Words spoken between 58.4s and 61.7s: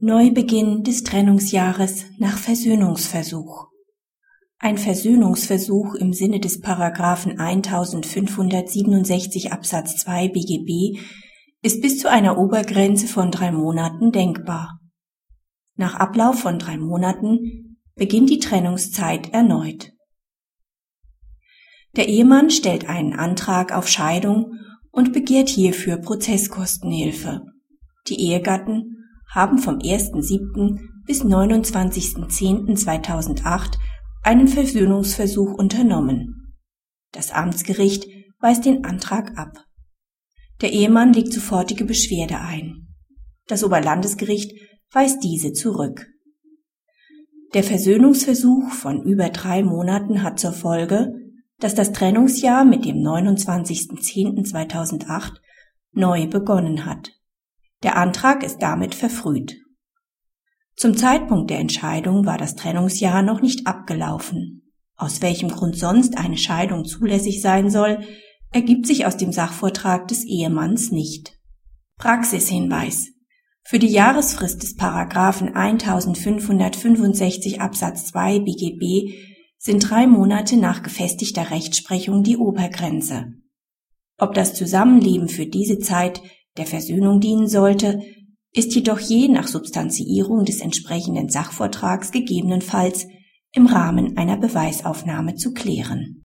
ist damit verfrüht. Zum Zeitpunkt der